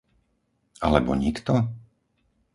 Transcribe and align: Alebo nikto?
Alebo 0.87 1.11
nikto? 1.23 1.53